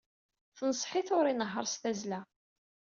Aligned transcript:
Tenṣeḥ-it 0.57 1.09
ur 1.17 1.25
inehheṛ 1.27 1.65
s 1.67 1.75
tazzla. 1.81 2.19